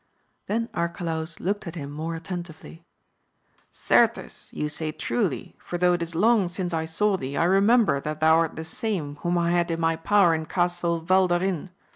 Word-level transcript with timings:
Then 0.47 0.67
Arcalaus 0.73 1.39
looked 1.39 1.67
at 1.67 1.75
him 1.75 1.91
more 1.91 2.15
attentively; 2.15 2.83
Certes, 3.69 4.51
you 4.51 4.67
say 4.67 4.91
truly, 4.91 5.55
for 5.59 5.77
though 5.77 5.93
it 5.93 6.01
is 6.01 6.15
long 6.15 6.47
since 6.47 6.73
I 6.73 6.85
saw 6.85 7.17
thee, 7.17 7.37
I 7.37 7.43
remember 7.43 7.99
that 8.01 8.19
thou 8.19 8.37
art 8.39 8.55
the 8.55 8.63
same 8.63 9.17
whom 9.17 9.37
I 9.37 9.51
had 9.51 9.69
in 9.69 9.79
my 9.79 9.95
power 9.95 10.33
in 10.33 10.47
Castle 10.47 11.01
Valderin. 11.01 11.69